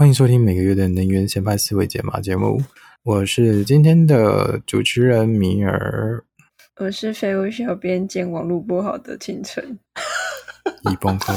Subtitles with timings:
[0.00, 2.58] 欢迎收听每个月的能源先派思维解码节目，
[3.04, 6.24] 我是今天的主持人米尔，
[6.80, 9.78] 我是废物小编兼网络不好的清晨，
[10.90, 11.34] 已崩溃，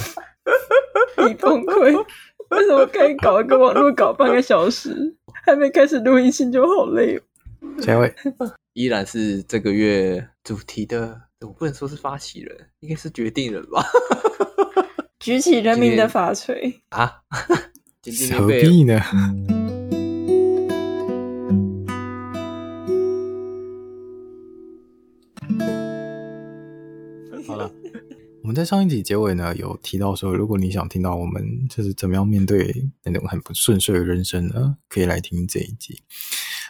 [1.29, 2.05] 已崩溃，
[2.51, 5.13] 为什么可以搞一个网络搞半个小时，
[5.45, 7.21] 还没开始录音，心就好累哦。
[7.81, 8.15] 下一位。
[8.75, 13.83] 依然是这个月主题的，我不能说是发起人，应该是决定人吧？
[15.19, 16.81] 举起人民的法锤。
[16.91, 17.19] 啊！
[18.37, 18.99] 何必呢？
[27.47, 27.71] 好了，
[28.41, 36.01] 我们在上一集结尾呢，有提到说，如果你想听到我们就是怎么样面对那种很不顺遂的人生呢，可以来听这一集。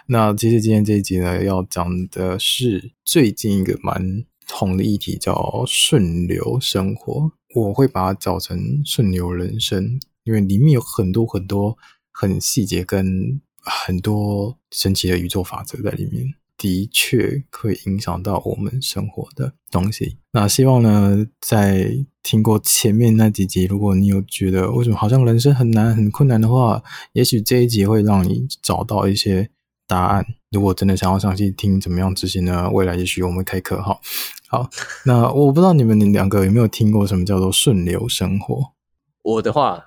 [0.06, 7.32] 那其实今天这一集呢，要讲的是最近一个蛮红的议题，叫顺流生活。
[7.56, 10.00] 我会把它叫成顺流人生。
[10.24, 11.78] 因为里面有很多很多
[12.12, 20.18] 很细节跟很多神奇的宇宙法则在里面，的确会影响到我们生活的东西。
[20.32, 29.50] 那希望呢，在听过前面那几集，如果你有觉得为什么好像人生很难很困难的话，也许这一集会让你找到一些
[29.88, 30.26] 答案。
[30.52, 32.70] 如果真的想要详细听怎么样执行呢？
[32.70, 34.00] 未来也许我们开课哈。
[34.48, 34.70] 好，
[35.06, 38.74] 那我不知道你们两个有没有听过什么叫做顺流生活？
[39.22, 39.86] 我的话。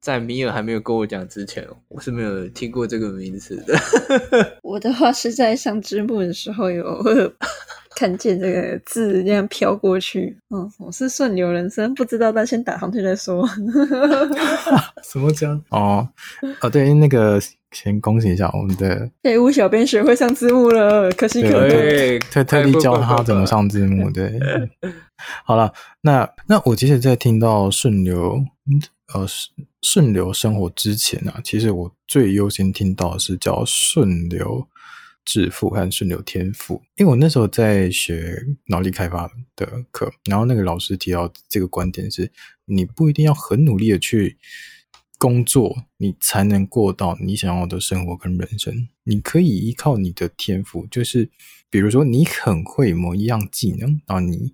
[0.00, 3.76] 在米尔还没有跟我讲之前，我是没有听过这个名词的。
[4.62, 7.02] 我的话是在上字幕的时候有
[7.96, 10.38] 看见这个字这样飘过去。
[10.50, 13.44] 嗯，我是顺流人生，不知道，但先打上去再说。
[15.02, 15.60] 什么讲？
[15.70, 16.08] 哦
[16.60, 17.40] 哦，对，那个
[17.72, 21.68] 先恭喜一下我们的废物小编学会上字幕了，可喜可贺。
[22.30, 24.08] 特特地教他怎么上字幕。
[24.12, 24.38] 对，
[25.44, 28.44] 好了，那那我其实，在听到顺流。
[29.14, 29.26] 呃，
[29.80, 34.68] 顺流生活之前啊，其实我最优先听到的是叫顺流
[35.24, 42.30] 致富和顺流天赋，因为我那时候在学脑力开发的课，然后那个老师提到这个观点是，
[42.66, 44.36] 你不一定要很努力的去
[45.16, 51.30] 工作，你才能过到你想要的生活跟人生，你可以依靠你的天赋，就是
[51.70, 54.52] 比如说你很会某一样技能，然后你。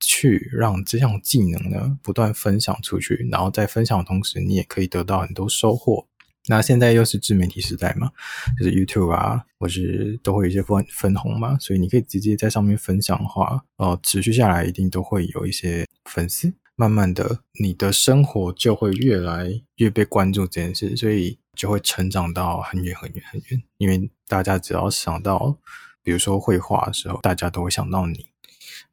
[0.00, 6.06] 去让这项技能呢不断分享出去，然后在分享的同时，你也可以得到很多收获。
[6.46, 8.10] 那现在又是自媒体时代嘛，
[8.58, 16.52] 就是 YouTube 啊，或是都会有一些分分红嘛，所以你可以直接在上面分享的话，呃，持续下来一定都会有一些粉丝。
[16.76, 23.62] 慢慢的，你的生活就会越来越被关注这件事，所以就会成长到很远很远很远。
[23.78, 25.56] 因为大家只要想到，
[26.02, 28.26] 比如说绘画的时候，大家都会想到你。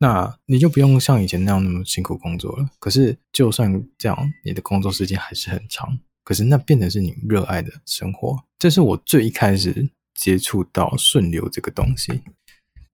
[0.01, 2.67] 那你就不用像以前那样那么辛苦工作了。
[2.79, 5.99] 可是就算这样，你的工作时间还是很长。
[6.23, 8.35] 可是那变成是你热爱的生活。
[8.57, 12.21] 这是我最一开始接触到顺流这个东西。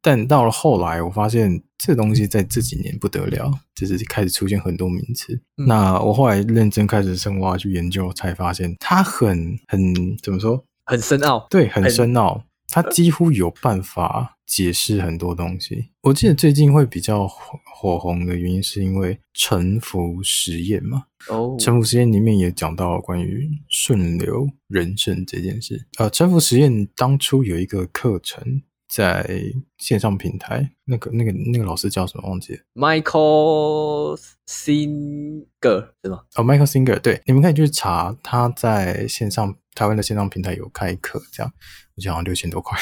[0.02, 5.34] 但到了后来，我发现这东西在这几年不得了，就是开始出现很多名词。
[5.58, 10.64] 嗯、那我后来认真开始深挖去研究，才发现它很很怎么说？
[10.86, 11.48] 很深奥。
[11.50, 12.44] 对，很深奥。
[12.70, 15.90] 它几乎有办法解释很多东西。
[16.02, 21.06] 我记得最近会比较火红的原因，是因为沉浮实验嘛。
[21.30, 25.88] 哦，臣服实验里面也讲到关于顺流人生这件事。
[25.98, 29.42] 呃，沉浮实验当初有一个课程在
[29.78, 34.18] 线上平台，那个那个那个老师叫什么忘记了？Michael
[34.48, 36.22] Singer 是吗？
[36.36, 41.54] 哦，Michael Singer，对，你们可以去查他在线上台湾的线上平台有开课，这样。
[41.96, 42.80] 我讲了六千多块，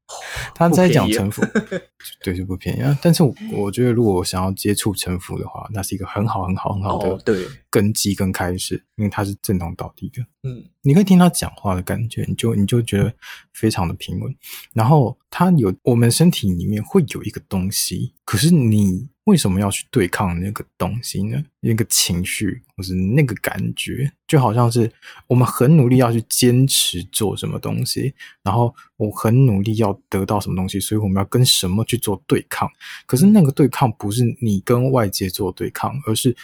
[0.56, 1.42] 他在讲城府，
[2.24, 2.98] 对，就不便宜啊。
[3.02, 10.22] 但是我，我觉得如果我想要接触城府的话，那是一个很好、很好、很好的对根基跟开始，因为它是正统道地的。
[10.42, 13.14] 嗯，你可以听他讲话的感觉，你就你就觉得
[13.52, 14.34] 非常的平稳。
[14.72, 19.08] 然后他有我们身体里面会有一个东西，可是你。
[19.24, 21.44] 为什么要去对抗那个东西呢？
[21.60, 24.90] 那个情绪或是那个感觉，就好像是
[25.26, 32.66] 我们很努力要去坚持做什么东西，然后我很努力要得到什么东西，所以我们要跟什么去做对抗。
[33.04, 36.34] 可是那个对抗不是你跟外界做对抗，而是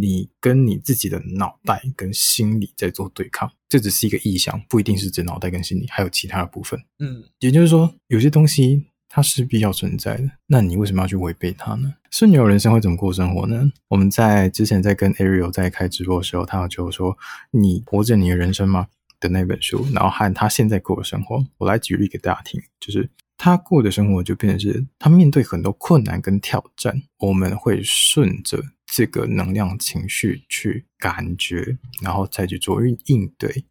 [0.00, 3.50] 你跟你自己的脑袋跟心理在做对抗。
[3.68, 6.80] 这只是一个意向，不一定是指脑袋跟心理，还有其他的部分。
[6.98, 8.86] 嗯，也就是说，有些东西。
[9.14, 11.92] 它是必要存在的，那你为什么要去违背它呢？
[12.10, 13.70] 顺流人生会怎么过生活呢？
[13.88, 17.14] 我们在之前在跟 Ariel 在开直播的时候，他就说
[17.52, 18.86] ：“你活着你的人生吗？”
[19.20, 28.62] 的那本书，然后和他现在过的生活，我来举例给大家听，就是他过的生活就变成是，他面对很多困难跟挑战，我们会顺着
[28.94, 33.64] 这个能量情绪去感觉，然后再去做应应对。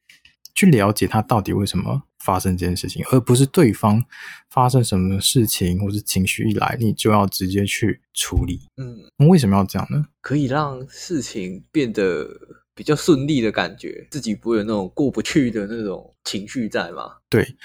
[0.56, 4.04] 去了解他到底为什么发生这件事情，而不是对方
[4.50, 8.68] 发生什么事情或是情绪一来，你就要直接去处理。
[8.78, 10.08] 嗯，为什么要这样呢？
[10.22, 12.28] 可以让事情变得
[12.74, 17.04] 比较顺利的感觉，自己不会有那种过不去的那种情绪在吗？
[17.30, 17.56] 对，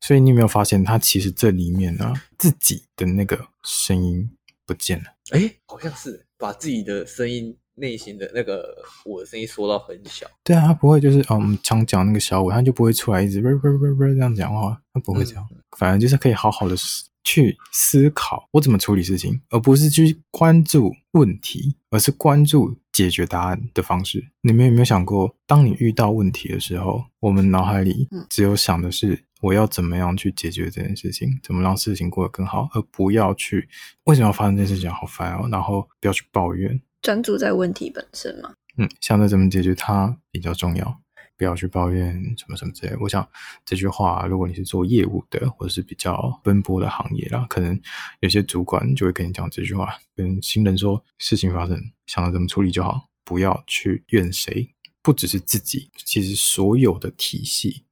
[0.00, 4.30] 所以你有没有发现，他其实这里面呢，自己的那个声音
[4.66, 5.04] 不见了。
[5.30, 7.56] 哎，好像是把自己的声音。
[7.78, 8.74] 内心的那个
[9.04, 16.74] 我的声音缩到很小，对啊，他不会就是哦，我们常讲那个小我，他就不会出来一直啵啵啵啵这样讲话，他不会这样，嗯、反正就是可以好好的
[17.22, 24.24] 去思考我怎么处理事情，而不是去关注问题，而是关注解决答案的方式。
[24.40, 33.68] 你们有没有想过，当你遇到问题的时候，我们脑海里只有想的是我要怎么样去解决这件事情，怎么让事情过得更好，而不要去
[34.04, 36.80] 为什么要发生这件事情，好烦哦，然后不要去抱怨。
[37.02, 41.00] 专注在问题本身嘛，嗯，想着怎么解决它比较重要，
[41.36, 42.96] 不要去抱怨什么什么之类。
[43.00, 43.28] 我想
[43.64, 47.78] 这句话，如果你是做业务的，或者是比较奔波的行业啦，可能
[48.20, 57.84] 有些主管就会跟你讲这句话，跟新人说，事情发生，想着怎么处理就好，不要去怨谁，不只是自己，其实所有的体系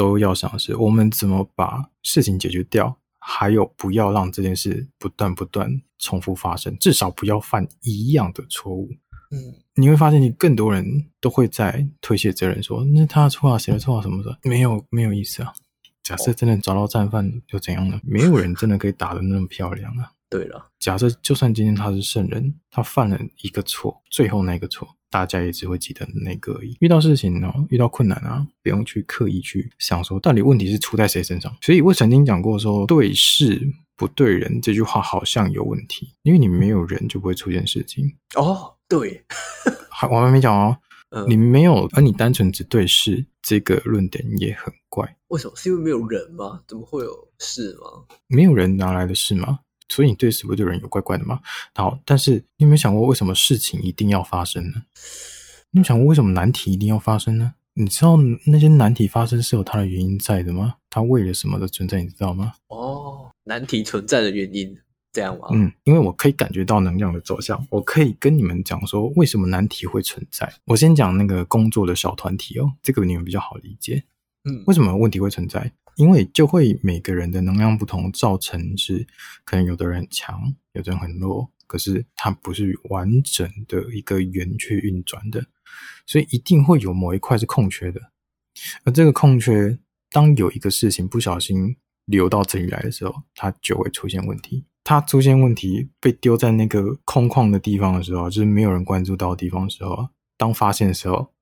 [0.00, 2.96] 都要想的是，我们怎么把事情解决掉。
[3.18, 8.88] 还有，不要让这件事不断不断重复发生，至少不要犯一样的错误。
[9.30, 15.52] 嗯，你会发现，你更多人都会在推卸责任，说那他错啊，谁的错啊，什么的，没有没有意思啊。
[16.02, 18.00] 假设真的找到战犯又怎样呢？
[18.02, 20.10] 没有人真的可以打得那么漂亮啊。
[20.30, 24.88] 对了，假设就算今天他是圣人，他犯了一个错，最后那个错。
[25.10, 26.76] 大家也只会记得那个而已。
[26.80, 31.54] 遇到事情哦，遇到困难啊，不用去刻意去想说到底问题是出在谁身上。
[31.60, 33.60] 所以我曾经讲过说，对事
[33.96, 38.16] 不对人这句话好像有问题，因为你没有人就不会出现事情。
[38.36, 39.22] 哦，对，
[39.90, 40.78] 还我还没讲哦，
[41.10, 45.16] 嗯、你没有，而你单纯只对事，这个论点也很怪。
[45.28, 45.52] 为什么？
[45.56, 46.60] 是因为没有人吗？
[46.68, 48.04] 怎么会有事吗？
[48.28, 49.58] 没有人哪来的事吗？
[49.90, 51.40] 所以你对事不对人有怪怪的吗？
[51.74, 54.84] 好，但是你有没有想过，为什么事情一定要发生呢？
[55.72, 57.54] 你有想过为什么难题一定要发生呢？
[57.74, 58.16] 你知道
[58.46, 60.76] 那些难题发生是有它的原因在的吗？
[60.88, 62.54] 它为了什么的存在，你知道吗？
[62.68, 64.76] 哦，难题存在的原因
[65.12, 65.48] 这样吗？
[65.52, 70.52] 嗯，因为我可以感觉到能量的走向，我可以跟你们讲说为什么难题会存在。
[70.66, 74.04] 我先讲那个工作的小团体哦，这个你们比较好理解。
[74.44, 75.72] 嗯，为什么问题会存在？
[76.00, 79.06] 因为就会每个人的能量不同，造成是
[79.44, 85.44] 可能有的人强，有的人很弱，可是它不是完整的一个圆去运转的，
[86.06, 88.00] 所以一定会有某一块是空缺的。
[88.84, 89.78] 而这个空缺，
[90.10, 91.76] 当有一个事情不小心
[92.06, 94.64] 流到这里来的时候，它就会出现问题。
[94.82, 100.08] 它出现问题被丢在那个空旷的地方的时候，就是没有人关注到的地方的时候，
[100.38, 101.34] 当发现的时候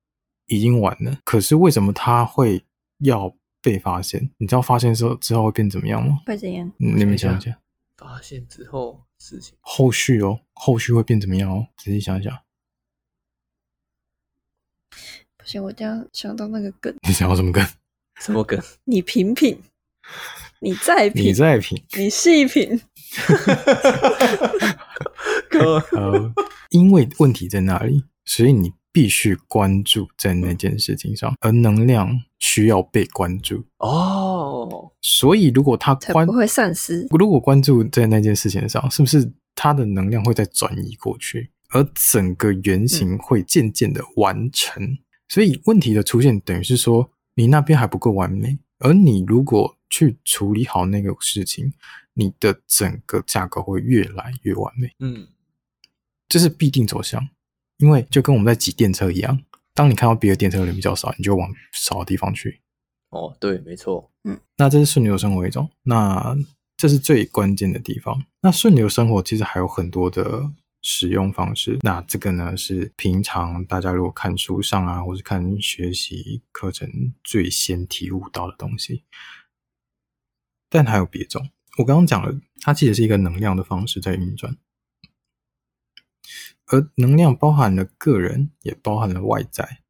[0.48, 1.20] 已经晚了。
[1.24, 2.64] 可是为什么它会
[2.98, 3.32] 要
[3.62, 6.18] 被发现，你知道发现之后之后会变怎么样吗？
[6.26, 6.66] 会怎样？
[6.78, 7.54] 嗯，你们想一想，
[7.96, 11.66] 发现之后事情后续哦，后续会变怎么样哦？
[11.76, 12.32] 仔细想一想。
[15.36, 16.94] 不行，我这样想到那个梗。
[17.06, 17.64] 你想要什么梗？
[18.20, 18.60] 什么梗？
[18.84, 19.60] 你品品，
[20.60, 22.80] 你再品，你再品，你细品。
[25.92, 26.32] 呃，
[26.70, 28.72] 因为问题在那里，所以你。
[28.90, 34.90] 必须关注在那件事情上，而能量需要被关注哦。
[35.02, 44.82] 所以，如果他关不会丧失，如果关注在那件事情上，是不是他的能量会再转移过去，而整个原型会渐渐的完成？
[44.82, 51.72] 嗯、所以，问题的出现等于是说，你那边还不够完美，而你如果去处理好那个事情，
[52.14, 54.90] 你的整个架构会越来越完美。
[55.00, 55.28] 嗯，
[56.28, 57.28] 这是必定走向。
[57.78, 59.40] 因为就跟我们在挤电车一样，
[59.78, 62.60] 当你看到别的电车的人比较少，你就往少的地方去。
[63.10, 64.10] 哦，对，没错。
[64.24, 66.36] 嗯，那这是顺流生活一种，那
[66.76, 68.24] 这是最关键的地方。
[68.40, 70.50] 那顺流生活其实还有很多的
[70.82, 71.78] 使用方式。
[71.82, 79.04] 那这个呢，是平常大家如果看书上啊，或是看学习课程最先体悟到的东西。
[80.68, 84.56] 但还有别种，我刚刚讲了，它其实是一个能量的方式在运转。
[86.68, 89.80] 而能量包含了个人，也包含了外在。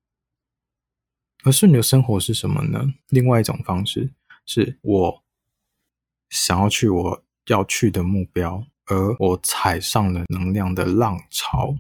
[1.44, 2.94] 而顺流生活是什么呢？
[3.08, 4.12] 另外一种方式
[4.44, 5.25] 是我
[6.28, 11.76] 想要去我要去的目标，而我踩上了能量的浪潮，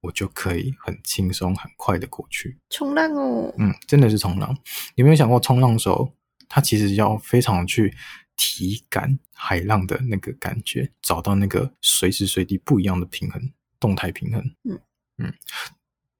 [0.00, 2.58] 我就可以很轻松、很快的过去。
[2.70, 4.56] 冲浪哦，嗯，真的是冲浪。
[4.94, 6.12] 有没有想过，冲浪手
[6.48, 7.94] 他其实要非常去
[8.36, 13.52] 体感海浪的那个感觉，找到那个随时随地不一样的平衡。
[13.80, 14.78] 动态平衡，嗯
[15.18, 15.32] 嗯，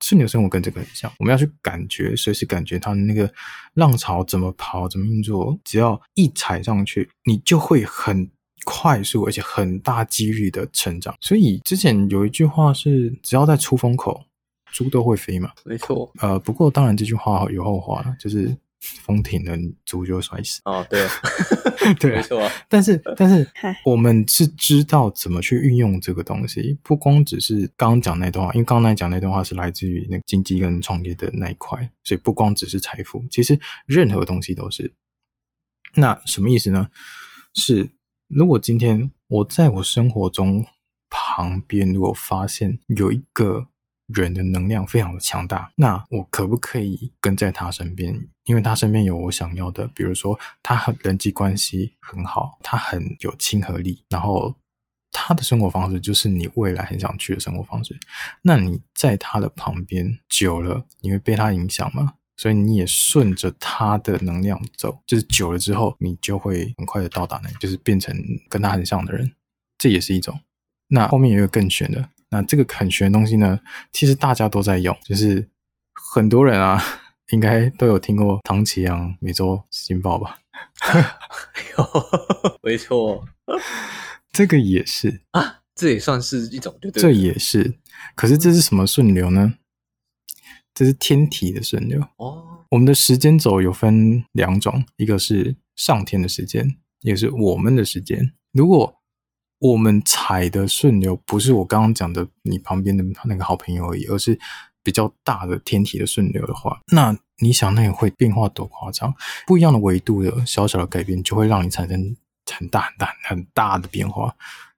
[0.01, 3.33] 顺流生活跟这个很像，我们要去感觉，随时感觉它的那个
[3.75, 5.59] 浪潮怎么跑，怎么运作。
[5.65, 8.31] 只要一踩上去，你就会很
[8.65, 11.17] 快速，而且很大几率的成长。
[11.21, 14.25] 所以之前有一句话是：只要在出风口，
[14.73, 15.53] 猪都会飞嘛。
[15.65, 16.13] 没错。
[16.21, 18.57] 呃，不过当然这句话有后话了，就是。
[18.81, 20.61] 风停了，足就会摔死。
[20.65, 21.07] 哦，对，
[21.99, 22.41] 对，没错。
[22.69, 23.49] 但是， 但是，
[23.85, 34.93] 我们是知道怎么去运用这个东西，不光只是刚刚讲那段话，因为刚刚讲那段话是来自于那个经济跟创业的那一块，所以不光只是财富，其实任何东西都是。
[35.95, 36.89] 那什么意思呢？
[37.55, 37.91] 是
[38.29, 40.67] 如果今天我在我生活中
[41.09, 43.69] 旁边，如果发现有一个。
[44.07, 48.29] 人的能量非常的强大，那我可不可以跟在他身边？
[48.45, 54.55] 因为他身边有我想要的，比如说他很人际关系很好，他很有亲和力，然后
[55.11, 57.99] 他的生活方式就是你未来很想去的生活方式。
[58.43, 62.15] 那你在他的旁边久了，你会被他影响吗？
[62.37, 68.15] 所以你也顺着他的能量走，就是久了之后，你就会很快的到达那，就是变成
[68.49, 69.33] 跟他很像的人，
[69.79, 70.39] 这也是一种。
[70.89, 72.11] 那后面也有更玄的。
[72.31, 73.61] 那这个很玄的东西呢，
[73.93, 75.49] 其实大家都在用，就是
[76.13, 76.83] 很多人啊，
[77.31, 80.39] 应该都有听过唐綺阳每周新报吧？
[81.79, 81.85] 有，
[82.63, 83.25] 没错，
[84.33, 87.79] 这个也是啊，这也算是一种对，这也是。
[88.15, 89.55] 可是这是什么顺流呢？
[90.75, 92.67] 这是天体的顺流哦。
[92.71, 98.33] 我们的时间轴有分两种，一个是上天的时间，一个是我们的时间。
[98.53, 99.01] 如果
[99.59, 104.39] 我们踩的顺流不是我刚刚讲的你旁边的那个好朋友而已，而是
[104.83, 109.15] 比较大的天体的顺流的话，那你想那个会变化多夸张？
[109.47, 112.17] 不一样的维度的小小的改变，就会让你产生
[112.51, 114.35] 很大很大很大的变化。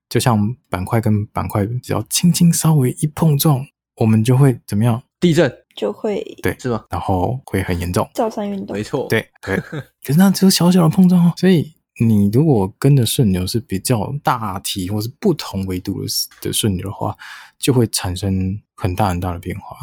[0.08, 3.66] 就像板块跟板块只要轻轻稍微一碰撞，
[3.96, 5.02] 我们就会怎么样？
[5.20, 6.86] 地震就会对，是吧？
[6.90, 8.08] 然后会很严重。
[8.14, 9.56] 造山运动，没错， 对对。
[9.56, 11.74] 可是那只有小小的碰撞哦，所以。
[12.00, 16.08] 你如果跟的顺流是比较大体或是不同维度的
[16.40, 17.16] 的顺流的话，
[17.58, 19.76] 就会产生很大很大的变化。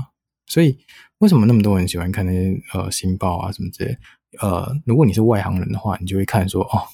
[0.48, 0.78] 所以
[1.18, 3.98] 为什么那么多人喜欢看那些呃星报啊什么之类？
[4.40, 6.88] 呃，如果你是外行人的话，你就会看说哦，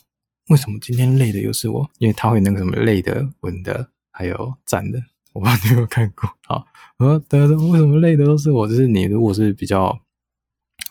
[0.50, 1.90] 为什么今天累的又是我？
[2.00, 5.00] 因为他会那个什么累的、稳的，还有站的，
[5.34, 6.30] 我不知道你有没有看过。
[6.46, 6.66] 好，
[6.98, 8.68] 呃，大家说为什么累的都是我？
[8.68, 10.00] 就是你如果是比较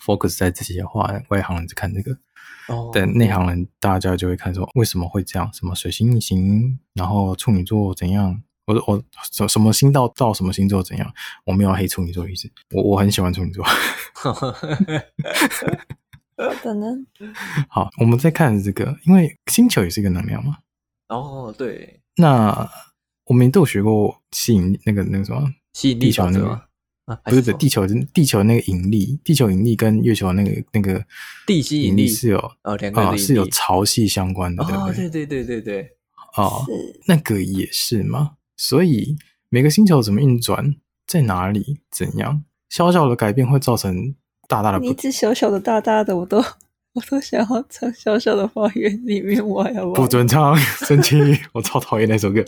[0.04, 2.16] focus 在这些的话，外行人就看这个。
[2.92, 5.50] 但内行人，大家就会看说，为什么会这样？
[5.52, 8.42] 什么水星逆行，然后处女座怎样？
[8.66, 11.12] 我我什什么星到到什么星座怎样？
[11.44, 13.64] 我没有黑处女座的意思，我我很喜欢处女座。
[16.62, 17.06] 可能。
[17.68, 20.58] 好，我们再看这个，因为星球也是一个能量嘛。
[21.08, 22.00] 哦，对。
[22.16, 22.70] 那
[23.24, 26.46] 我们都有学过吸引那个那个什么吸引力法则。
[26.46, 26.69] 不
[27.26, 31.04] 是不是，地球地球那个引力，地球引力跟月球那个那个
[31.46, 35.90] 地心引力是有哦两个是有潮汐相关的，哦，对对对对对对，
[36.36, 36.64] 哦，
[37.06, 38.32] 那个也是吗？
[38.56, 39.16] 所以
[39.48, 40.76] 每个星球怎么运转，
[41.06, 44.14] 在哪里，怎样，小小的改变会造成
[44.46, 44.84] 大大的。
[44.86, 46.38] 一只小小的大大的，我都
[46.94, 50.02] 我都想要从小小的花园里面玩，好不好？
[50.02, 51.16] 不准唱，生气！
[51.52, 52.44] 我超讨厌那首歌。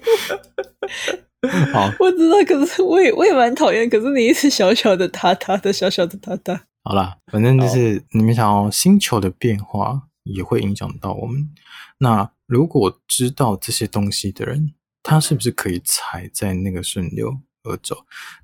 [1.72, 3.90] 好，我知道，可是我也我也蛮讨厌。
[3.90, 11.50] 可是你一直小小的他他的小小的他他，好啦，反正就是你们想要星球的变化也会影响到我们。
[11.98, 14.72] 那如果知道这些东西的人，
[15.02, 17.96] 他是不是可以踩在那个顺流而走？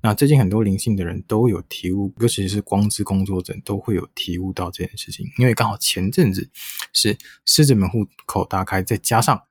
[0.03, 5.25] 那最近很多灵性的人都有体悟，尤其是光之工作者都会有体悟到这件事情。
[5.37, 6.49] 因为刚好前阵子
[6.91, 9.41] 是狮子门户口大开，再加上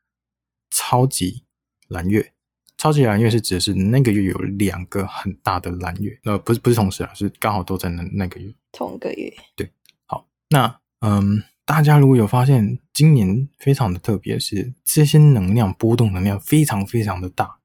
[0.70, 1.44] 超级
[1.88, 2.34] 蓝月。
[2.78, 9.30] 超级蓝月是指的是那个月有两个很大的蓝月，呃，不是不是同时啊，是刚好都在那那个月，同个月。
[9.54, 9.70] 对，
[10.06, 17.58] 好，那嗯，大家如果有发现，今年非常的特别，是这些能量波动能量非常非常的大，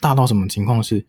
[0.00, 1.06] 大到什么情况是？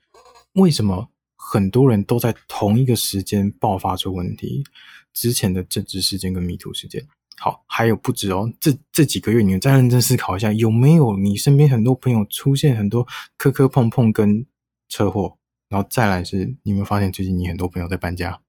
[0.53, 4.63] 为什么很多人都在同一个时间爆发出问题？
[5.11, 7.05] 之前的政治事件跟迷途事件。
[7.37, 13.05] 好，还有不止哦，这这几个月你们再认真思考一下，有没有你身边很多朋友出现很多
[13.37, 14.45] 磕磕碰碰跟
[14.87, 15.37] 车祸？
[15.67, 18.39] 然后再来是，你有没有发现最近你很多朋友在搬家？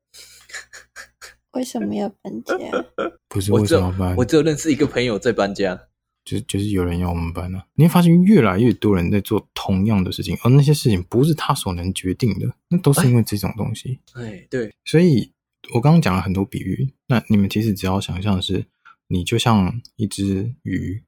[1.52, 2.55] 为什么要搬家？
[3.28, 4.14] 不是为什么要搬？
[4.16, 5.88] 我只有认识一个朋友在搬家，
[6.25, 7.66] 就是就是有人要我们搬呢、啊。
[7.75, 13.99] 你会发现越来越多人在做同样的事情，而那些事情不是他所能决定的，那都是因为这种东西。
[14.12, 15.33] 哎，对，所以
[15.75, 18.64] 我刚刚讲了很多比喻，那你们其实只要想象的是。
[19.08, 21.02] 你就像一只鱼，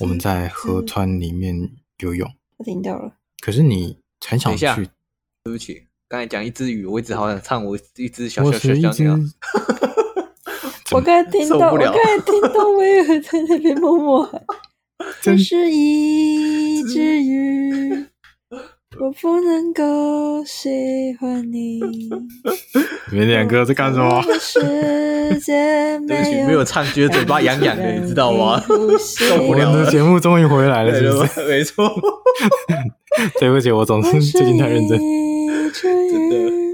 [0.00, 2.30] 我们在河川里面游泳。
[2.58, 3.14] 我听到了。
[3.40, 4.88] 可是你很想去，
[5.44, 9.18] 对不起，刚才讲一只鱼，我一直好想唱我一只小小小小鸟。
[10.92, 14.44] 我刚才听到，我刚才听到威尔在那边默默喊，
[15.22, 18.06] 这是一只鱼。
[19.00, 20.68] 我不能够喜
[21.18, 21.80] 欢你。
[23.10, 24.22] 你们两个在干什么？
[24.38, 24.60] 世
[25.40, 28.62] 界没有， 对不起，没有唱，觉得嘴巴痒痒的， 你知道吗？
[28.98, 29.68] 受不了。
[29.68, 31.44] 我们的节目终于回来了，是不是？
[31.48, 31.90] 没错。
[33.40, 34.98] 对不起，我总是最近太认真。
[35.72, 36.71] 真的。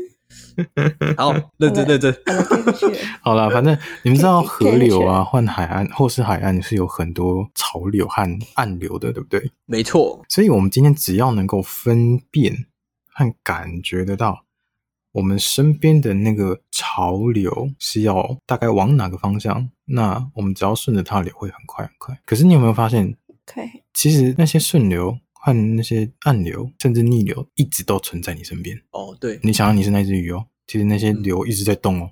[1.16, 2.14] 好，认真认真。
[3.20, 9.50] 好了，反正你们知道河流啊，换海岸或是海岸是有很多潮流和暗流的，对不对？
[9.66, 10.24] 没错。
[10.28, 12.66] 所以，我们今天只要能够分辨
[13.12, 14.44] 和感觉得到，
[15.12, 22.20] 我们身边的那个潮流是要大概往哪个方向，那我们只要顺着它流，会很快很快。
[22.24, 23.16] 可是，你有没有发现？
[23.94, 28.76] 其实那些顺流和那些暗流，甚至逆流，一直都存在你身边。
[28.90, 29.38] 哦，对。
[29.42, 30.46] 你想想，你是那只鱼哦。
[30.66, 32.10] 其实那些流一直在动哦，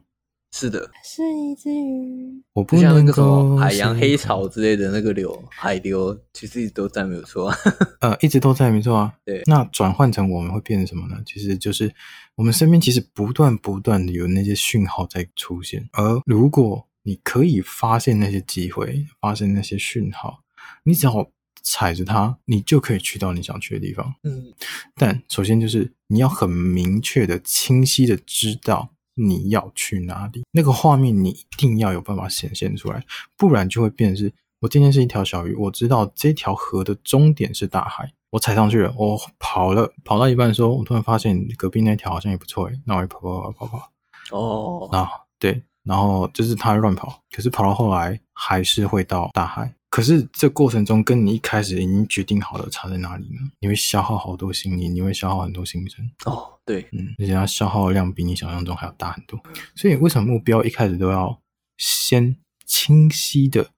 [0.50, 2.42] 是的，是一只鱼。
[2.54, 7.52] 我不像那个什么海洋黑潮之类的那个流，海流其实一直都在，没有错。
[8.00, 9.12] 呃，一直都在，没错啊。
[9.26, 11.23] 对，那转换成我们会变成什么呢？
[11.26, 11.92] 其实就是
[12.37, 20.42] 我们身边其实不断不断的有那些讯号在出现，而如果你可以发现那些机会，发现那些讯号，
[20.85, 21.30] 你只要
[21.68, 24.14] 踩着它，你就可以去到你想去的地方。
[24.23, 24.54] 嗯，
[24.94, 33.04] 但首先就是你要很明确的、清晰的知道你要去哪里，那个画面你一定要有办法显现出来，
[33.37, 43.92] 不然就会变成是：我今天是一条小鱼，我知道这条河的终点是大海，我踩上去了，我跑了，跑到一半的时候，我突然发现隔壁那条好像也不错诶，那我就跑跑跑跑跑。
[44.30, 49.75] 哦，啊，对，然后就是他乱跑，可是跑到后来还是会到大海。
[49.88, 53.40] 可是这过程中，跟你一开始已经决定好了差在哪里呢？
[53.61, 56.11] 你会消耗好多心力，你会消耗很多心神。
[56.25, 59.40] 哦，对，嗯，而且它消耗的量比你想象中还要大很多。
[59.75, 61.40] 所以为什么目标一开始都要
[61.78, 63.71] 先清晰的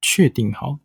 [0.00, 0.78] 确定好？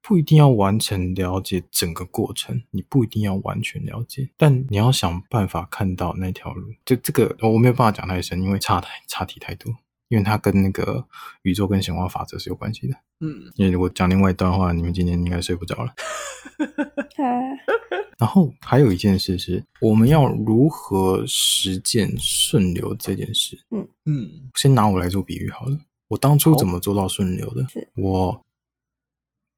[0.00, 6.72] 不一定要完成了解整个过程，你不一定要完全了解，但你要想办法看到那条路。
[6.86, 9.74] 就这个我没有办法讲太深，因为差太差题太多。
[10.08, 11.04] 因为它跟那个
[11.42, 12.94] 宇宙跟显化法则是有关系的。
[13.20, 15.92] 嗯，因为如果讲另外一段话，你们今天应该睡不着了。
[18.18, 23.56] 然后还有一件事是，我们要如何实践顺流这件事？
[23.70, 25.78] 嗯嗯，先拿我来做比喻好了。
[26.08, 27.66] 我当初怎么做到顺流的？
[27.94, 28.44] 我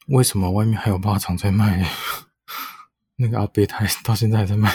[0.08, 1.88] 为什么外面还有腊肠在卖？
[3.16, 4.74] 那个阿伯他到现在还在卖。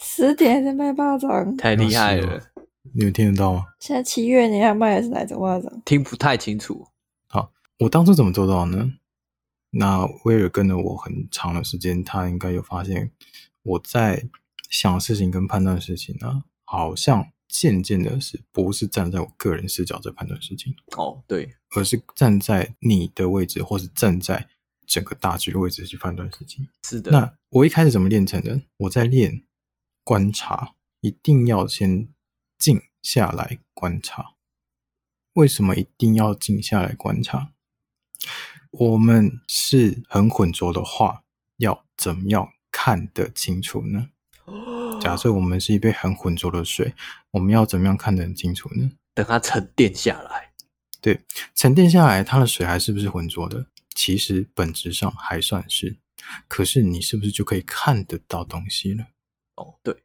[0.00, 2.40] 十点还在卖腊肠，太厉害了。
[2.92, 3.66] 你们听得到吗？
[3.78, 5.80] 现在七月，你要卖的是哪种袜子？
[5.84, 6.86] 听不太清楚。
[7.28, 8.94] 好，我当初怎么做到呢？
[9.70, 13.12] 那威尔跟了我很长的时间，他应该有发现
[13.62, 14.28] 我在
[14.70, 20.74] 想事情跟判断事情呢，好像渐渐的是不是站在我个人视角在判断事情？
[20.96, 24.48] 哦，对，而是站在你的位置，或是站在
[24.86, 26.66] 整个大局的位置去判断事情。
[26.82, 27.12] 是的。
[27.12, 28.62] 那我一开始怎么练成的？
[28.78, 29.44] 我在练
[30.02, 32.08] 观察，一定要先。
[32.60, 34.34] 静下来观察，
[35.32, 37.52] 为什么一定要静下来观察？
[38.70, 41.24] 我们是很浑浊的话，
[41.56, 44.10] 要怎么样看得清楚呢？
[45.00, 46.94] 假设我们是一杯很浑浊的水，
[47.30, 48.92] 我们要怎么样看得很清楚呢？
[49.14, 50.52] 等它沉淀下来，
[51.00, 51.22] 对，
[51.54, 53.66] 沉淀下来，它的水还是不是浑浊的？
[53.94, 55.96] 其实本质上还算是，
[56.46, 59.06] 可是你是不是就可以看得到东西了？
[59.56, 60.02] 哦，对。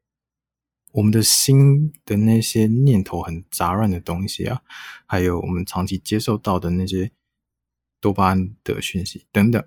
[0.96, 4.62] 我们的心的那些念头很杂乱的东西啊，
[5.06, 7.12] 还有我们长期接受到的那些
[8.00, 9.62] 多巴胺的讯息等等，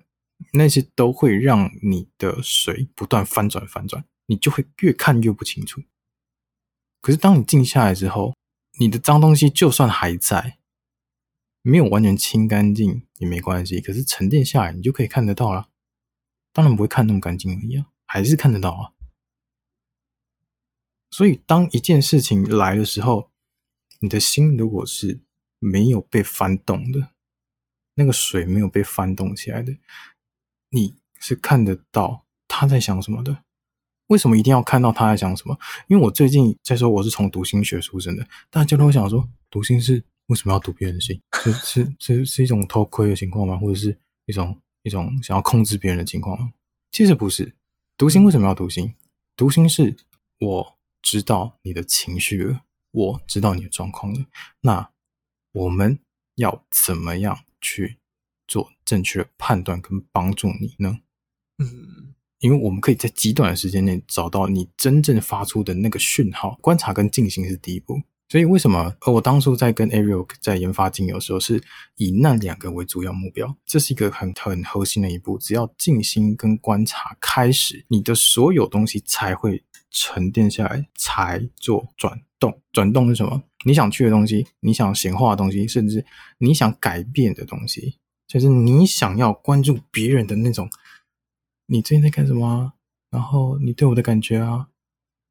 [0.53, 5.83] 那些都会让你的水不断翻转翻转，你就会越看越不清楚。
[6.99, 8.33] 可是当你静下来之后，
[8.79, 10.57] 你的脏东西就算还在，
[11.61, 15.69] 没有完全清干净也没关系，可是沉淀下来，你就可以看得到了。
[16.51, 18.93] 当然不会看那么干净一样啊，还是看得到啊。
[21.11, 23.31] 所以，当一件事情来的时候，
[23.99, 25.19] 你的心如果是
[25.57, 27.09] 没有被翻动的，
[27.95, 29.75] 那个水没有被翻动起来的，
[30.69, 33.43] 你是看得到他在想什么的。
[34.07, 35.57] 为什么一定要看到他在想什么？
[35.87, 41.19] 因为我最近在说我是从读心学出身的，大家都会想说，读心是为什么要读别人的心？
[41.33, 43.57] 是 是是是一种偷窥的情况吗？
[43.57, 46.53] 或者是一种一种想要控制别人的情况吗？
[46.91, 47.55] 其实不是。
[47.97, 48.95] 读心为什么要读心？
[49.35, 49.97] 读心是
[50.39, 50.78] 我。
[51.01, 54.25] 知道你的情绪了，我知道你的状况了。
[54.61, 54.91] 那
[55.51, 55.99] 我们
[56.35, 57.97] 要怎么样去
[58.47, 60.99] 做正确的判断跟帮助你呢？
[61.57, 66.57] 嗯，因为我们可以在极短的时间内找到你真正发出的那个讯号。
[66.61, 68.01] 观察跟进行是第一步。
[68.29, 68.95] 所以为什么？
[69.01, 71.61] 呃，我当初在跟 Ariel 在研发精油的时候，是
[71.95, 73.57] 以那两个为主要目标。
[73.65, 75.39] 这是一个很很核心的一步。
[75.39, 82.61] 只要静心跟观察开始，你的所有东西才会沉淀下来，才做转动。
[82.71, 83.41] 转动是什么？
[83.65, 86.05] 你想去的东西，你想显化的东西，甚至
[86.37, 90.69] 你想改变的东西，就是你想要关注别人的那种。
[91.65, 92.73] 你最近在干什么啊？
[93.09, 94.67] 然后你对我的感觉啊？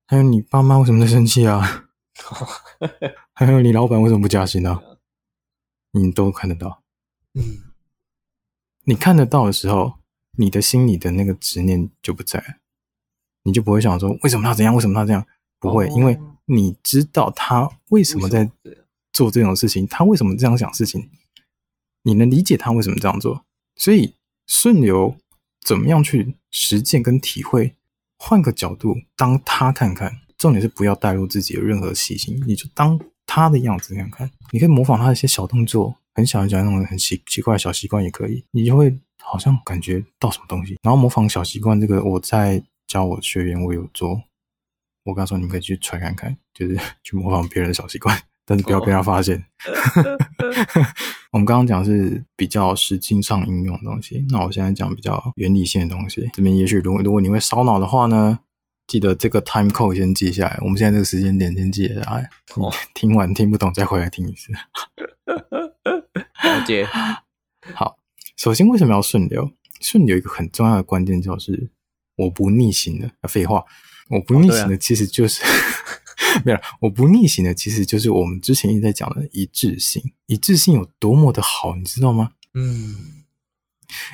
[0.09, 1.85] 还有你爸妈为什么在生气啊？
[3.33, 4.81] 还有你老板为什么不加薪呢？
[5.93, 6.83] 你都看得到。
[7.35, 7.73] 嗯，
[8.85, 9.99] 你看得到的时候，
[10.37, 12.57] 你的心里的那个执念就不在了，
[13.45, 15.27] 你就不会想说为什么他怎样，为什么他这样？
[15.59, 18.51] 不会，因为你知道他为什么在
[19.13, 21.11] 做这种事情，他为什么这样想事情，
[22.03, 23.45] 你能理解他为什么这样做。
[23.77, 24.15] 所以
[24.47, 25.17] 顺流
[25.61, 27.77] 怎么样去实践跟体会？
[28.19, 30.21] 换个角度，当他看看。
[30.39, 34.31] 重点是不要带入自己的任何习性，你就当他的样子看看。
[34.53, 38.45] 你可以模仿他的一些小动作，很小很小那种很奇奇怪的小习惯也可以。
[38.53, 40.79] 你就会好像感觉到什么东西。
[40.81, 44.23] 然后模仿小习惯这个，我在教我学员，我有做。
[45.05, 49.45] 我刚说你们可以去揣看看，就是去模仿别人的小习惯， 但是不要被他发现。
[51.33, 56.31] 我们刚刚讲是比较实际上应用的东西，那我现在讲比较原理性的东西。
[56.33, 58.39] 这边也许如果如果你会烧脑的话呢？
[58.89, 62.29] 记得这个 time code 先记下来，我们现在这个时间点先记下来。
[62.57, 64.51] 哦， 听完听不懂再回来听一次。
[66.43, 66.89] 了解。
[67.75, 67.99] 好，
[68.37, 69.53] 首先为什么要顺流？
[69.81, 71.71] 顺流一个很重要的关键就是
[72.17, 73.13] 我不逆行的。
[73.29, 73.63] 废话，
[74.09, 75.45] 我不逆行的其实就是、
[76.43, 80.03] 没有，我不逆行的其实就是我们之前一直在讲的一致性。
[80.25, 82.31] 一致性有多么的好，你知道吗？
[82.55, 83.25] 嗯，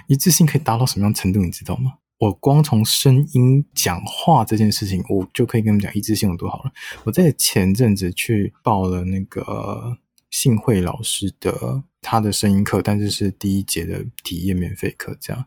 [0.08, 1.98] 一致性可以达到什么样程度，你知道吗？
[2.24, 6.72] 我光从声音讲话这件事情，我就可以跟你们讲一致性有多好了。
[7.04, 9.98] 我在前阵子去报了那个
[10.30, 15.44] 幸慧老师的他的声音课，但是是第一节的体验免费课，这样，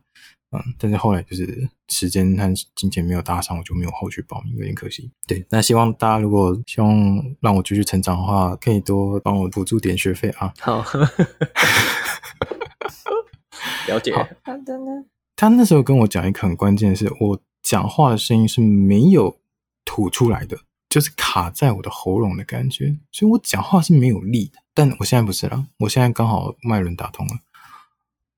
[0.52, 5.10] 嗯，但是后来就是时间和金钱没有搭上，我就没有后续报名，有点可惜。
[5.26, 6.96] 对，那希望大家如果希望
[7.42, 10.54] 让我继续成长的话，可以多帮我补助点学费啊。
[10.60, 10.86] 好，
[13.88, 14.14] 了解。
[14.44, 15.06] 好的呢。
[15.38, 19.38] 他那时候跟我讲一个很关键的是，我讲话的声音是没有
[19.86, 20.58] 吐出来的，
[20.90, 24.60] 就是卡在我的喉咙的感觉，所以我讲话是没有力的。
[24.74, 27.34] 但我现在不是了，我现在刚好脉轮打通了。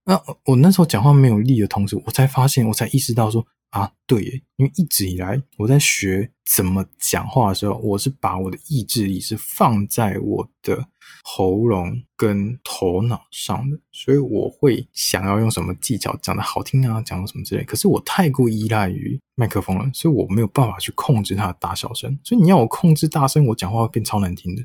[0.04, 3.48] 那我那时候讲话没有力的同时，我才发现，我才意识到说。
[3.72, 10.88] 啊，对耶，因为一直以来我在学怎么讲话的时候，我是把我的意志力是放在我的
[11.24, 17.64] 喉咙跟头脑上的，所以我会想要用什么技巧讲的好听啊，讲什么之类。
[17.64, 22.18] 可是我太过依赖于麦克风了，所以我没有办法去控制它的大小声。
[22.24, 24.64] 所以你要我控制大声，我讲话会变超难听的。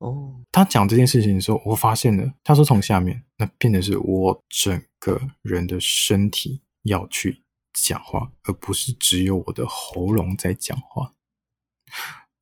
[0.00, 7.43] 哦，他讲这件事情的时候，我发现了，他说从下面，那变的是我整个人的身体要去。
[7.74, 11.12] 讲话，而不是只有我的喉咙在讲话。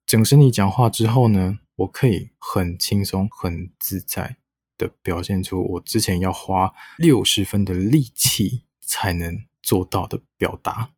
[0.06, 4.36] 整身体讲话之后呢，我可以很轻松、很自在
[4.76, 10.90] 的表现出我之前要花六十分的力气才能做到的表达。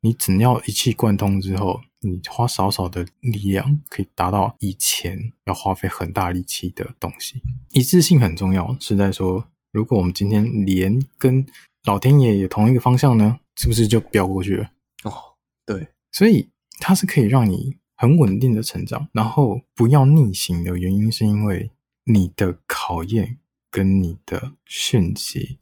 [0.00, 7.40] 你只要一气贯通之后，你花少少的力量可以达到以前要花费很大力气的东西。
[7.70, 11.46] 一致性很重要，是在说，如果我们今天连跟
[11.84, 13.38] 老天爷也同一个方向呢？
[13.56, 14.70] 是不是就飙过去了？
[15.04, 15.36] 哦，
[15.66, 21.70] 对，所以它是可以让你很稳定的成长，然后不要逆行的原因，是因为
[22.04, 23.38] 你的考验
[23.70, 25.58] 跟你的讯息，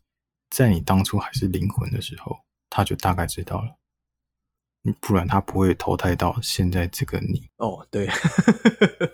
[0.51, 3.77] 在你当初还是灵魂的时候，他就大概知道了，
[5.01, 7.49] 不然他不会投胎到现在这个你。
[7.57, 8.09] 哦，对，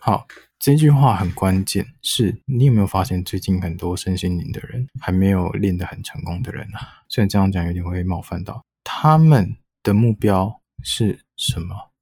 [0.00, 0.26] 好。
[0.58, 7.04] 这句话很关键，是你有没有发现最近很多身心灵的人还没有练得很成功的人啊？
[7.08, 11.92] 虽然这样讲有点会冒犯到，他们的目标是什么？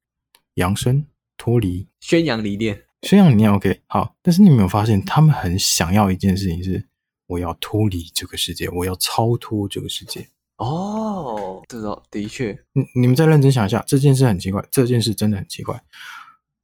[0.55, 1.05] 扬升、
[1.37, 3.51] 脱离、宣扬理念、宣扬理念。
[3.51, 4.15] OK，好。
[4.21, 6.87] 但是你有没有发现，他们很想要一件事情是：
[7.27, 10.25] 我要脱离这个世界，我要超脱这个世界。
[10.57, 15.83] 哦，这个的确，你你们再认真想一下，这件事很奇怪，这件事真的很奇怪。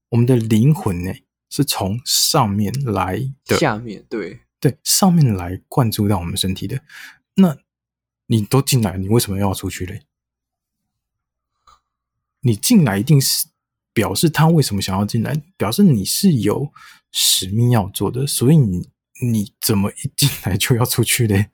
[0.09, 1.13] 我们的灵魂呢？
[1.51, 6.81] 是从上面来的，下面对对，上面来灌注到我们身体的。
[7.35, 7.57] 那
[8.27, 10.03] 你都进来，你为什么要出去嘞？
[12.39, 13.47] 你进来一定是
[13.93, 16.71] 表示他为什么想要进来，表示你是有
[17.11, 18.25] 使命要做的。
[18.25, 18.89] 所以你
[19.21, 21.49] 你怎么一进来就要出去嘞？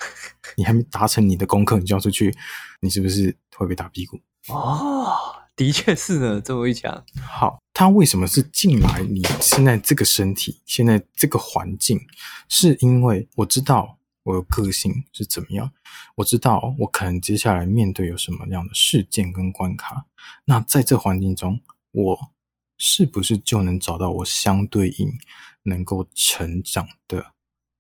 [0.56, 2.34] 你还没达成你的功课，你就要出去，
[2.82, 4.20] 你是不是会被打屁股？
[4.50, 7.04] 哦，的确是呢，这么一讲。
[7.20, 12.00] 好，他为什么是进来你现在这个身体，现在这个环境？
[12.48, 15.72] 是因为我知道我的个性是怎么样，
[16.16, 20.06] 我知道我可能接下来面对有什么样的事件跟关卡。
[20.46, 21.60] 那在这环境中，
[21.92, 22.32] 我
[22.78, 25.12] 是不是就能找到我相对应
[25.64, 27.34] 能够成长的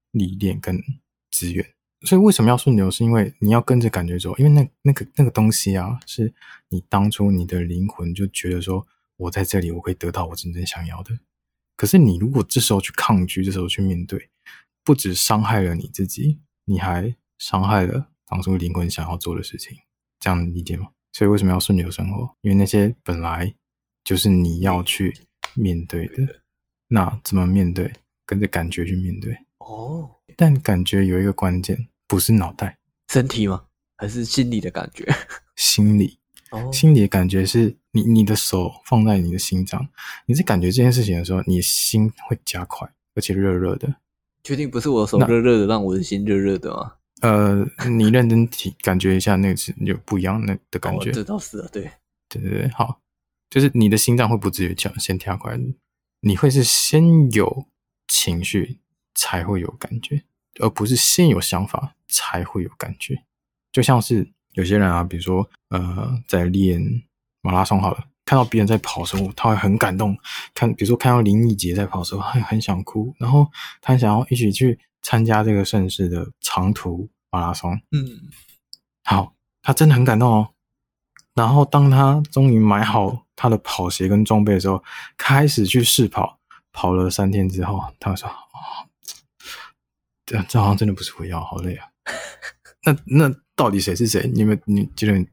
[0.10, 0.82] 历练跟
[1.30, 1.77] 资源？
[2.08, 2.90] 所以为什么要顺流？
[2.90, 6.34] 是因为你要跟着感觉走，因为那那个那个东西啊，是
[6.70, 11.20] 你当初你的灵魂就觉得说，我在这里我可以得到我真正想要的。
[11.76, 14.30] 可是你如果这时候去抗拒，这时候去面对，
[14.86, 19.78] 不止伤害了你自己，你还伤害了当初灵魂想要做的事情。
[20.20, 20.88] 这样理解吗？
[21.12, 22.34] 所以为什么要顺流生活？
[22.42, 23.54] 因为那些本来
[24.04, 25.14] 就是你要去
[25.54, 26.42] 面对的。
[26.88, 27.92] 那怎么面对？
[28.26, 29.38] 跟着感觉去面对。
[29.58, 30.10] 哦。
[30.36, 32.78] 但感觉有一个关键，不是脑袋，
[33.10, 33.66] 身体吗？
[33.98, 35.06] 还是心理的感觉？
[35.56, 36.18] 心理，
[36.52, 39.88] 哦，心理的感觉是你你的手放在你的心脏，
[40.26, 43.96] 你在感觉这件事情的时候，你的心会加快，而且热热的。
[44.44, 46.94] 确定不是我的手热热的，让我的心热热的吗？
[47.22, 51.10] 呃，你认真体感觉一下，那个是有不一样的的感觉。
[51.10, 51.92] 哦，这倒是啊，对，
[52.30, 53.02] 对对对，好，
[53.50, 55.60] 就是你的心脏会不自觉跳，先跳快，
[56.22, 57.66] 你会是先有
[58.08, 58.80] 情绪。
[59.20, 60.22] 才会有感觉，
[60.60, 63.24] 而不是先有想法才会有感觉。
[63.72, 66.82] 就像是有些人啊，比如说呃，在练
[67.42, 70.18] 马拉松好了，看到别人在跑的时候，他会很感动。
[70.54, 73.48] 看，比如说看到林义杰在跑的时候，他很想哭，然后
[73.82, 77.80] 他想要一起去参加这个盛世的长途马拉松。
[77.92, 78.04] 嗯，
[79.04, 80.50] 好，他真的很感动哦。
[81.36, 84.84] 然后当他终于买好他的跑鞋跟装备的时候，
[85.16, 86.40] 开始去试跑，
[86.72, 88.28] 跑了三天之后，他说。
[90.28, 91.88] 这这好像真的不是我要，好累啊！
[92.84, 94.30] 那那到底谁是谁？
[94.34, 95.26] 你们你觉得很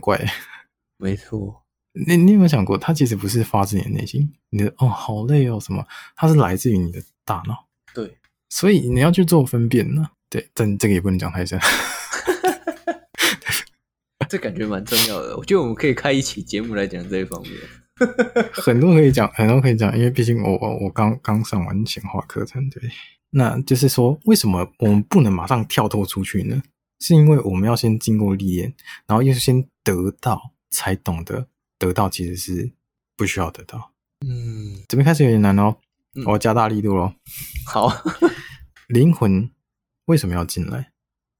[0.00, 0.20] 怪？
[0.98, 5.86] 没错，你你有没有想过，他其实不是发自你的内心，你的哦好累哦什么？
[6.16, 7.68] 它是来自于你的大脑。
[7.94, 10.10] 对，所以你要去做分辨呢。
[10.28, 11.58] 对，但这个也不能讲太深。
[14.28, 17.52] 这感觉蛮重要的，我觉得我们可以开一期节目来讲这一方面。
[18.52, 22.82] 很多可以讲，很多可以讲，因为毕竟我我我刚刚上完显化课程，对。
[23.30, 26.62] 那就是说，为什么我们不能马上跳脱出去呢？
[26.98, 28.74] 是因为我们要先经过历练，
[29.06, 32.72] 然后又先得到，才懂得得到其实是
[33.16, 33.92] 不需要得到。
[34.26, 35.76] 嗯，这边开始有点难哦，
[36.26, 37.14] 我要加大力度喽。
[37.66, 37.88] 好，
[38.88, 39.50] 灵魂
[40.06, 40.92] 为什么要进来？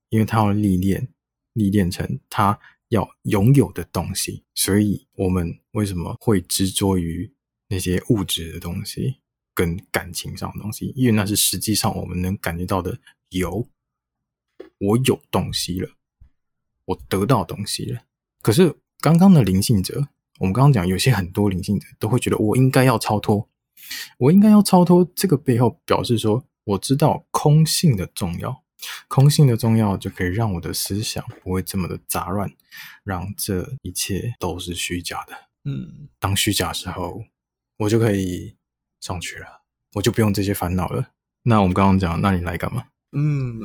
[0.09, 1.09] 因为他要历练，
[1.53, 4.45] 历练成他要拥有的东西。
[4.55, 7.31] 所以我们为什么会执着于
[7.69, 9.19] 那些物质的东西？
[9.61, 13.69] 跟感情上的东西，因为那是实际上我们能感觉到的有，
[14.79, 15.91] 我有东西了，
[16.87, 18.01] 我得到东西了。
[18.41, 23.51] 可是刚刚的灵性者，我们刚刚讲有些很多灵性者都会觉得我应该要超脱，
[24.17, 25.07] 我应该要超脱。
[25.15, 28.65] 这个背后表示说，我知道空性的重要，
[29.09, 32.51] 空性的重要就可以让我的思想不会这么的杂乱，
[33.05, 35.35] 让这一切都是虚假的。
[35.65, 37.23] 嗯，当虚假的时候，
[37.77, 38.57] 我就可以。
[39.01, 39.47] 上去了，
[39.95, 41.09] 我就不用这些烦恼了。
[41.43, 42.85] 那我们刚刚讲，那你来干嘛？
[43.13, 43.61] 嗯，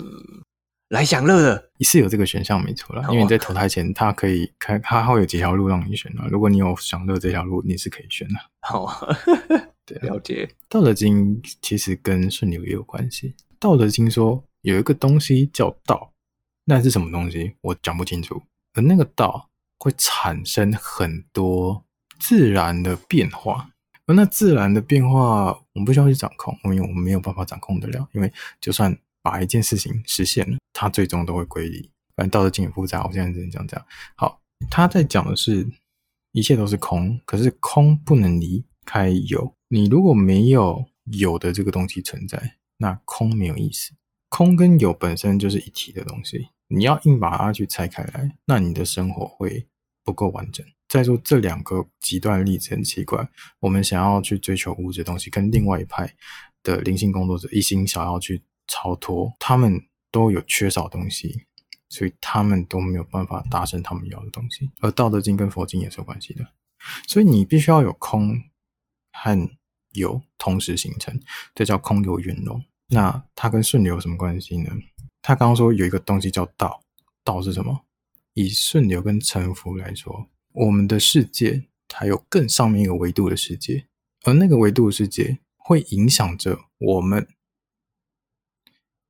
[0.89, 3.06] 来享乐的，你是有这个选项没错啦。
[3.12, 6.26] 因为你在投胎前，它可以开，它会有几条路让你选的。
[6.30, 8.36] 如果你有享乐这条路，你是可以选的。
[8.62, 9.00] 好啊，
[9.86, 10.50] 对，了解。
[10.69, 13.36] 道德经其实跟顺流也有关系。
[13.60, 16.13] 道德经说有一个东西叫道，
[16.63, 17.56] 那是什么东西？
[17.62, 18.41] 我讲不清楚。
[18.74, 21.86] 而那个道会产生很多
[22.19, 23.69] 自然的变化。
[24.13, 28.08] 那自然的变化，我们不需要去掌控，因为我们没有办法掌控得了。
[28.13, 31.82] 因为就算把一件事情实现了，它最终都会归零。
[32.15, 33.86] 反正道德经很复杂，我现在只能讲这样。
[34.15, 34.39] 好，
[34.70, 35.68] 他在讲的是，
[36.32, 39.54] 一切都是空，可是空不能离开有。
[39.68, 43.91] 你如果没有有的这个东西存在，那空没有意思。
[44.30, 49.68] 空跟有本身就是一体的东西，你要硬把它去拆开来，那你的生活会
[50.04, 50.65] 不够完整。
[50.95, 53.27] 再说这两个极端例子很奇怪，
[53.60, 56.10] 我们想要去追求物质的东西，跟另外一派
[56.63, 61.47] 的灵性工作者一心想要去超脱，他们都有缺少东西，
[61.89, 64.71] 所以他们都没有办法达成他们要的东西。
[64.79, 66.47] 而《道德经》跟佛经也是有关系的，
[67.10, 68.41] 所以你必须要有空
[69.12, 69.49] 和
[69.91, 71.19] 有同时形成，
[71.53, 72.63] 这叫空有圆融。
[72.88, 74.71] 那它跟顺流有什么关系呢？
[75.21, 76.81] 他刚刚说有一个东西叫道，
[77.25, 77.81] 道是什么？
[78.34, 80.29] 以顺流跟沉浮来说。
[80.56, 83.86] 我们的世界还有更上面一个维度的世界，
[84.24, 87.28] 而那个维度的世界会影响着我们。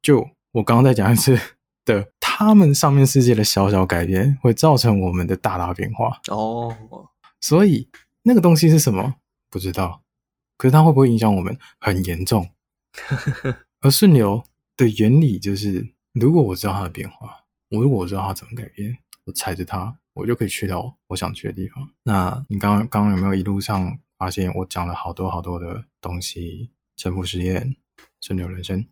[0.02, 1.40] 就我刚刚在讲一次
[1.86, 6.20] 的，他他们上面世界的小小改变，会造成我们的大大变化。
[6.28, 6.76] 哦，
[7.40, 7.88] 所以
[8.24, 9.16] 那个东西是什么？
[9.50, 10.04] 不知道。
[10.58, 11.58] 可是它会不会影响我们？
[11.80, 12.50] 很严重。
[13.80, 14.44] 而顺流
[14.76, 21.88] 的原理就是，如果我知道它的变化，我如果我知道它怎么改变，我踩着它，我就可以去到我想去的地方。
[22.04, 26.72] 那你刚刚刚刚有没有一路上发现我讲了好多好多的东西？
[26.98, 27.76] 沉浮实验、
[28.22, 28.88] 顺流人生，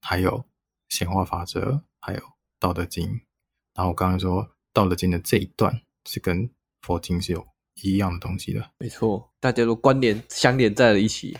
[0.00, 0.44] 还有
[0.88, 2.22] 显化法则，还有
[2.60, 3.20] 道德经。
[3.74, 6.48] 然后我刚刚说道德经的这一段是跟
[6.80, 7.44] 佛经是有
[7.82, 8.70] 一样的东西的。
[8.78, 11.36] 没错，大家都关联相连在了一起，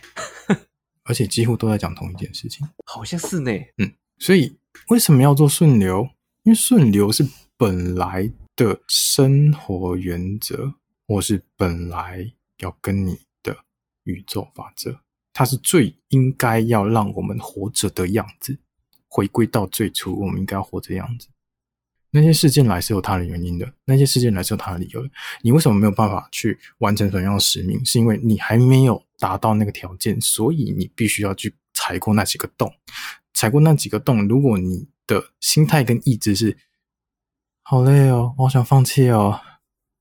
[1.05, 2.69] 而且几乎都在讲同一件事情。
[2.85, 3.53] 好像是呢。
[3.77, 4.59] 嗯，所以
[4.89, 6.11] 为什么要做顺流？
[6.43, 7.25] 因为顺流是
[7.57, 8.29] 本来
[8.59, 10.75] 的生活原则，
[11.07, 13.57] 或是本来要跟你的
[14.03, 14.99] 宇宙法则。
[15.33, 18.59] 它是最应该要让我们活着的样子，
[19.07, 21.29] 回归到最初，我们应该活着的样子。
[22.11, 25.11] 那些事件来是有它的原因的，那些事件来是有它的理由的。
[25.43, 27.85] 你为什么没有办法去完成什么样的使命？
[27.85, 32.75] 是因为你还没有达到那个条件，所以你必须要去踩过那几个洞。
[33.35, 36.57] 踩过那几个洞，如果你的心态跟意志是
[37.71, 39.43] 好累哦，我想放弃哦，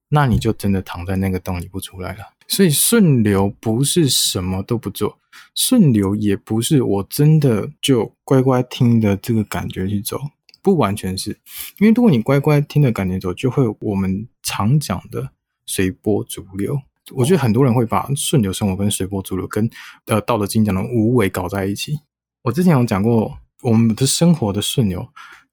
[0.08, 2.20] 那你就真的躺在那个洞里不出来了。
[2.48, 5.20] 所以顺流不是什么都不做，
[5.54, 10.18] 顺流也不是我真的就乖乖听的这个感觉去走，
[10.62, 11.32] 不完全是。
[11.80, 15.32] 因为如果你乖乖听的感觉走，就会我们常讲的
[15.66, 16.80] 随波逐流。
[17.16, 19.70] 我觉得很多人会把顺流生活跟随波逐流跟
[20.06, 22.00] 呃道德经讲的无为搞在一起。
[22.44, 25.06] 我之前有讲过，我们的生活的顺流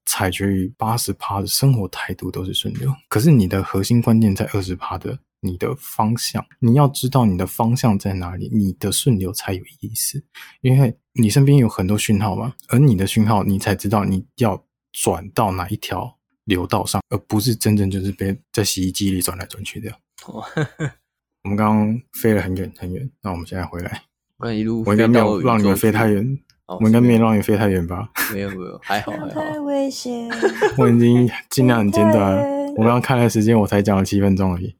[0.05, 5.19] 采决于八十趴的生活态度都是顺流，可是你的核心关键在二十趴的。
[5.41, 10.23] 你的方向，你要知道你的方向在哪里，你的顺流才有意思。
[10.61, 19.91] 因为你身边有很多讯号嘛，而你的讯号，你才知道你要转到哪一条流道上，而不是真正就是被在洗衣机里转来转去的。
[20.25, 24.01] 我们刚刚飞了很远很远，那我们现在回来。
[24.37, 28.09] 我一路我应该没有让你们飞太远，我应该没有让你飞太远吧？
[28.33, 29.27] 没有没有，还好还好。
[29.27, 30.29] 太危险！
[30.77, 32.35] 我已经尽量很简短。
[32.75, 34.75] 我刚刚看了时间，我才讲了七分钟而已。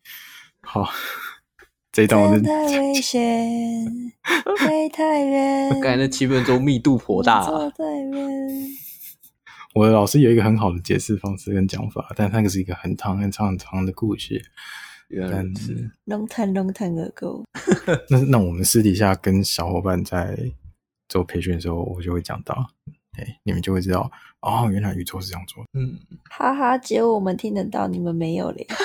[0.61, 0.89] 好，
[1.91, 3.85] 这一段我是太危险，
[4.57, 5.69] 飞太远。
[5.73, 7.47] 刚才那七分钟密度颇大。
[9.75, 14.41] 我的老师有一个很好的解释方式跟讲法，但那个是一个很长很长很长的故事。
[15.09, 17.43] 原来是 long time long time ago。
[18.09, 20.35] 那那我们私底下跟小伙伴在
[21.07, 22.71] 做培训的时候，我就会讲到，
[23.17, 25.69] 哎，你们就会知道哦，原来宇宙是这样做的。
[25.73, 28.67] 嗯，哈哈，只有我们听得到，你们没有嘞。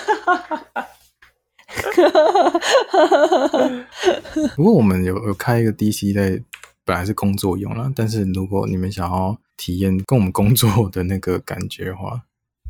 [4.56, 6.42] 不过我们有有开一个 DC 在，
[6.84, 12.24] 本来是工作用了，但是如果你们想要体验跟我们工作的那个感觉的话，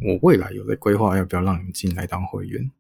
[0.07, 2.71] 我未来有在规划要不要让你们进来当会员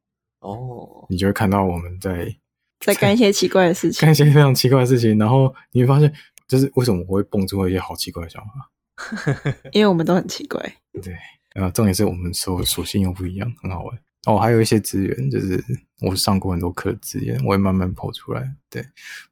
[0.40, 2.36] 哦，你就会看到我们在
[2.80, 6.12] 在干一些奇怪的事情，干一些非常奇怪的事情，然后你会发现，
[6.50, 10.60] 就是为什么我会蹦出一些好奇怪的想法， 因为我们都很奇怪，
[11.00, 11.16] 对，
[11.54, 13.98] 呃重点是我们所属性又不一样，很好玩。
[14.26, 15.64] 哦，还有一些资源，就是
[16.02, 18.54] 我上过很多课的资源，我会慢慢抛出来。
[18.68, 18.84] 对，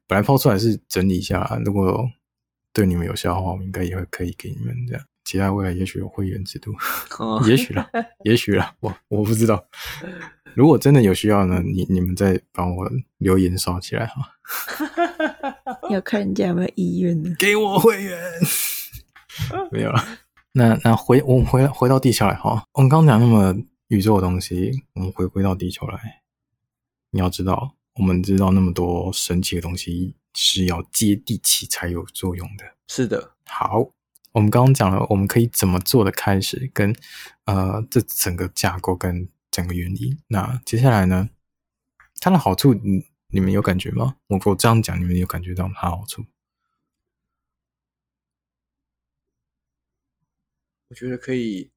[0.07, 2.09] 本来抛出来是整理一下，如果
[2.73, 5.03] 对你们有效的话，我们应该也会可以给你们这样。
[5.25, 6.73] 其他未来也许有会员制度，
[7.19, 7.87] 哦、 也许啦，
[8.25, 9.63] 也许啦，我我不知道。
[10.55, 14.31] 如果真的有需要呢，你你们再帮我留言刷起来哈。
[15.89, 17.35] 要看人家有没有意愿呢？
[17.39, 18.19] 给我会员，
[19.71, 20.03] 没有了。
[20.53, 23.55] 那那回我们回回到地球来哈，我们刚刚讲那么。
[23.89, 26.21] 宇宙的东西，我们回归到地球来。
[27.09, 32.63] 你要知道，我们知道那么多神奇的东西是要接地气才有作用的。
[32.87, 33.31] 是的。
[33.47, 33.89] 好，
[34.33, 36.95] 我们刚刚讲了我们可以怎么做的开始，跟
[37.45, 40.19] 呃这整个架构跟整个原理。
[40.27, 41.31] 那接下来呢？
[42.19, 44.17] 它的好处，你你们有感觉吗？
[44.27, 46.25] 我我这样讲，你们有感觉到它好处？
[50.89, 51.71] 我觉得可以，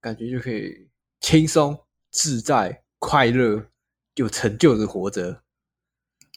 [0.00, 0.88] 感觉就可以。
[1.20, 3.68] 轻松、自在、快乐、
[4.14, 5.42] 有成就的活着，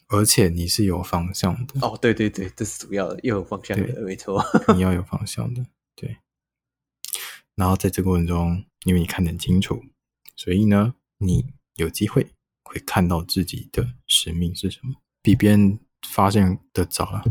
[0.08, 1.98] 而且你是有方向的哦。
[2.02, 4.44] 对对对，这是主要的，又有方向的，没错。
[4.76, 5.66] 你要有方向的，
[5.96, 6.18] 对。
[7.56, 9.86] 然后在这个过程中，因为你看得很清楚，
[10.36, 12.34] 所以呢，你有机会
[12.74, 17.24] 会看到自己的使命是什么，比别人发现的早了。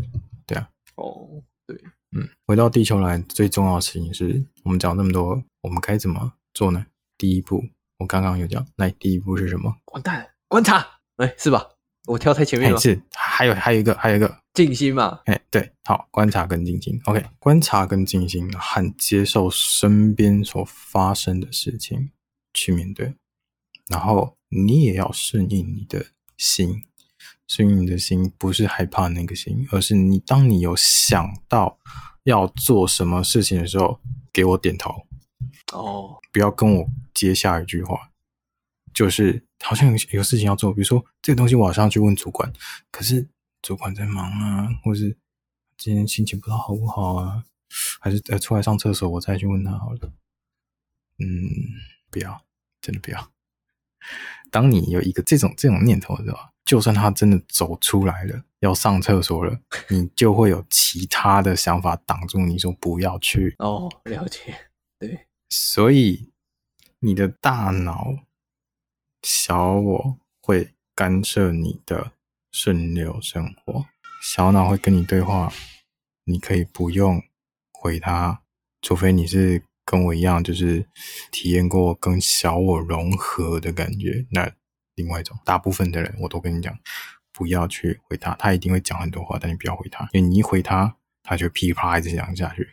[0.47, 0.69] 对啊。
[0.95, 1.77] 哦，对，
[2.11, 6.85] 嗯，回到地球来，最重要的事情是我们讲那么多，我们该怎么做呢？
[7.17, 7.61] 第一步，
[7.97, 9.75] 我刚刚有讲，来，第一步是什么？
[9.87, 10.87] 完蛋，观察，
[11.17, 11.67] 哎，是吧？
[12.05, 12.77] 我跳太前面了。
[12.79, 15.21] 是，还有还有一个还有一个静心嘛？
[15.25, 16.99] 哎，对，好，观察跟静心。
[17.05, 22.11] OK，观察跟静心和接受身边所发生的事情
[22.53, 23.13] 去面对，
[23.87, 26.05] 然后你也要顺应你的
[26.37, 26.83] 心，
[27.47, 31.79] 顺应你的心不是害怕那个心，而是你当你有想到
[32.23, 33.99] 要做什么事情的时候，
[34.31, 35.07] 给我点头。
[35.71, 38.11] 哦，不要跟我接下一句话。
[38.93, 42.53] 就是好像有有事情要做，比如说这个东西我好像要去问主管，
[42.91, 43.27] 可是
[43.63, 45.17] 主管在忙啊，或是
[45.79, 47.43] 今天心情不知道好不好啊，
[47.99, 50.13] 还是呃出来上厕所我再去问他好了。
[51.17, 51.25] 嗯，
[52.11, 52.45] 不要，
[52.81, 53.32] 真的不要。
[54.51, 63.55] 当你有一个这种这种念头的时候，就算他真的走出来了，要上厕所了，你就会有其他的想法挡住你说不要去。
[63.59, 64.55] 哦，了解，
[64.99, 66.31] 对，所以
[66.99, 68.13] 你的大脑。
[69.25, 72.11] 小我会干涉你的
[72.51, 73.85] 顺流生活，
[74.21, 75.49] 小脑会跟你对话，
[76.25, 77.23] 你可以不用
[77.71, 78.41] 回他，
[78.81, 80.85] 除非你是跟我一样，就是
[81.31, 84.25] 体验过跟小我融合的感觉。
[84.31, 84.51] 那
[84.95, 86.77] 另外一种，大部分的人我都跟你讲，
[87.31, 92.67] 不要去回他，他一定会讲很多话，但你不要回他，因为你一回他，他就噼啪一直讲下去，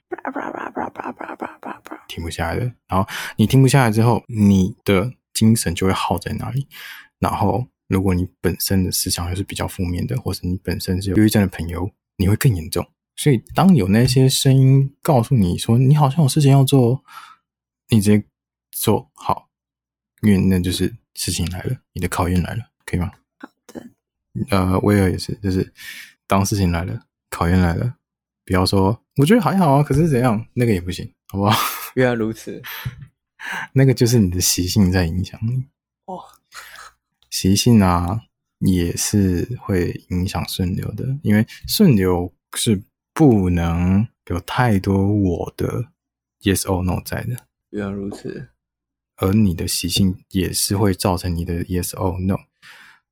[2.08, 2.64] 停不下来的。
[2.88, 3.06] 然后
[3.36, 5.12] 你停不下来之后，你的。
[5.32, 6.66] 精神就会耗在那里，
[7.18, 12.86] 然后如果你本身的思想又是比较负面的，或是你本身是有忧郁症的朋友，你会更严重。
[13.20, 17.04] 所以当有那些声音告诉你说你好像有事情要做，
[17.90, 18.24] 你直接
[18.70, 19.50] 做好，
[20.22, 23.12] 因为那就是事情来了，你的考验来了，可以吗？
[23.36, 23.86] 好的。
[24.48, 25.70] 呃，威尔也是，就是
[26.26, 26.98] 当事情来了，
[27.28, 27.94] 考验来了，
[28.46, 31.54] 不要说我觉得还好啊，可是怎样，那个也不行，好不好？
[31.96, 32.62] 原来如此。
[33.74, 35.66] 那个就是你的习性在影响你
[36.06, 36.18] 哦，
[37.28, 38.22] 习性啊
[38.60, 45.90] 也是会影响顺流的，因为顺流是不能有太多我的
[46.40, 47.36] yes or no 在的。
[47.70, 48.48] 原来如此，
[49.16, 52.36] 而你的习性也是会造成你的 yes or no。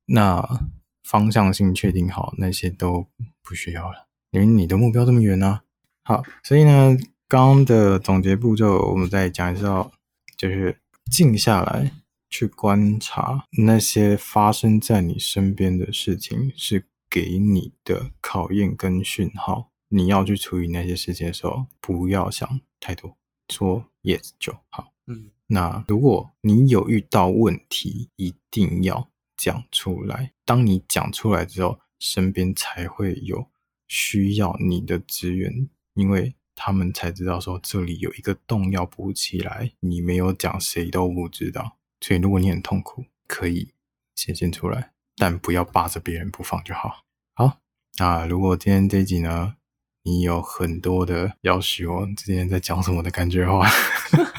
[0.05, 0.67] 那
[1.03, 3.07] 方向性确定好，那些都
[3.43, 5.61] 不需要了，因为你的目标这么远呢。
[6.03, 6.97] 好，所以呢，
[7.27, 9.91] 刚刚的总结步骤，我们再讲一下。
[10.37, 10.79] 就是
[11.11, 11.91] 静下来
[12.29, 19.68] 去观察那些发生在你身边的事情，是给你的考验跟讯号。
[19.89, 23.17] 你要去处理那些事情的时候，不要想太多，
[23.49, 24.93] 说 yes 就好。
[25.07, 30.31] 嗯，那如果你有遇到问题，一定要讲出来。
[30.45, 33.49] 当你讲出来之后，身边才会有
[33.87, 36.33] 需要你的资源，因为。
[36.61, 41.77] 他们才知道说这里有一个洞要补起来，你没有讲，谁都不知道。
[42.01, 43.73] 所以如果你很痛苦，可以
[44.13, 47.05] 显现出来，但不要霸着别人不放就好。
[47.33, 47.61] 好，
[47.97, 49.55] 那如果今天这一集呢，
[50.03, 53.67] 你有很多的要求，我之前在讲什么的感觉的话，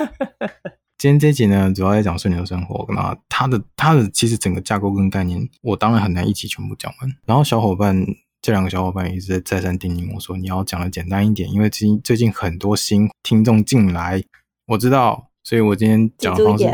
[0.98, 2.86] 今天这一集呢，主要在讲顺流生活。
[2.94, 7.10] 那它的它的其实整个架构跟概念，我当然很难一起全部讲完。
[7.26, 8.04] 然后小伙伴。
[8.42, 14.24] 这两个小伙伴也一直在再三叮咛我说：“你要讲的简单一点，因为最近最近很多新听众进来，
[14.64, 16.64] 我知道，所以我今天讲的方式，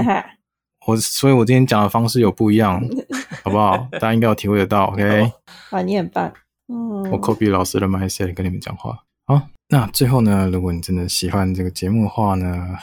[0.86, 2.80] 我所以，我今天讲的方式有不一样，
[3.42, 3.88] 好不好？
[3.90, 5.32] 大家应该有体会得到，OK？
[5.72, 6.32] 哇，你很棒，
[6.68, 9.04] 嗯，我 copy 老师的 mindset 跟你们讲话。
[9.26, 12.76] 好，那最后呢，如果你真的喜欢这个节目的话呢，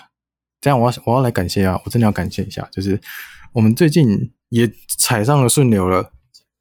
[0.61, 2.99] 这样我要我要来感谢啊，我真的要感谢一下，就是
[3.51, 6.11] 我们最近也踩上了顺流了。”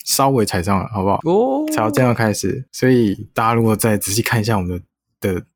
[0.05, 1.21] 稍微踩上了，好不好？
[1.23, 2.67] 哦，才要这样开始。
[2.73, 4.83] 所以大家如果再仔细看一下我们
[5.21, 5.47] 的的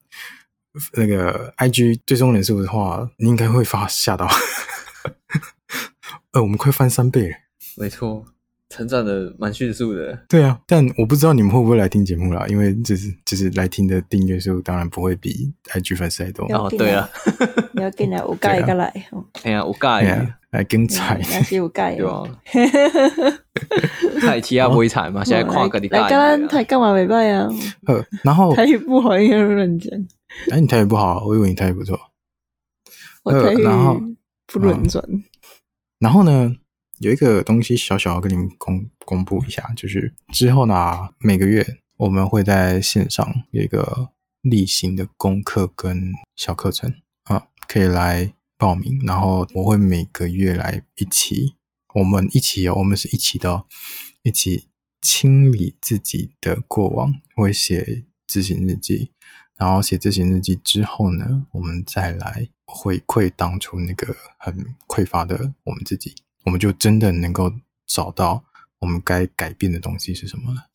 [0.93, 4.29] 那个 IG 最终人数的话，你应该会发吓到。
[6.31, 7.37] 呃，我们快翻三倍了。
[7.77, 8.25] 没错，
[8.77, 10.18] 成长的蛮迅速的。
[10.29, 16.45] 对啊，但我不知道你们会不会来听节目啦，因为就是就是来听的订阅数当然不会比 IG 粉丝还多。
[16.55, 17.09] 哦，对啊，
[17.72, 18.93] 你要进来， 我盖一个来。
[19.43, 20.35] 哎呀，我盖一个。
[20.51, 22.22] 来跟菜，那是有盖对吧？
[24.22, 25.22] 菜其他不会踩嘛？
[25.22, 26.01] 现在跨个你盖。
[26.01, 27.47] 来，刚刚台干嘛没拜啊？
[27.87, 30.09] 呃，然后台语不好，应该认真。
[30.51, 31.99] 哎，你台语不好，我以为你台语不错。
[33.24, 33.64] 我台语
[34.47, 35.05] 不轮转。
[35.99, 36.51] 然后呢，
[36.99, 41.67] 有一个东西小小要跟你们公公布一下，就是之后呢，每个月
[41.97, 44.11] 我们会在线上有一个
[44.43, 46.93] 例行的功课跟小课程
[47.25, 48.33] 啊，可以来。
[48.59, 51.57] 报名，然后我会每个月来一起，
[51.93, 53.67] 我们一起哦，我们是一起的，
[54.23, 54.69] 一起
[55.03, 59.13] 清理自己的过往，会写自省日记，
[59.59, 66.15] 然后写自省日记之后呢，我们再来回馈当初那个很匮乏的我们自己，
[66.47, 67.53] 我们就真的能够
[67.87, 68.43] 找到
[68.79, 70.69] 我我们该改变的东西是什么了？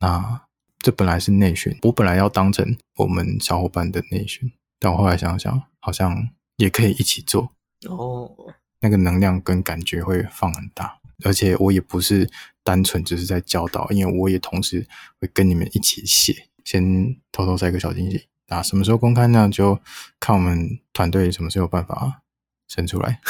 [0.00, 0.40] 那
[0.80, 4.50] 这本来是内训，我本来要当成我们小伙伴的内训，
[4.80, 7.52] 但我后来想想，好像也可以一起做
[7.84, 8.32] 哦，
[8.80, 12.30] 那个能量跟感觉会放很大，而且我也不是
[12.64, 14.88] 单纯只是在教导，因为我也同时
[15.20, 18.28] 会跟你们一起写，先偷偷塞个小惊喜。
[18.48, 19.46] 啊，什么时候公开呢？
[19.50, 19.78] 就
[20.18, 22.22] 看我们团队什么时候有办法
[22.66, 23.20] 生出来。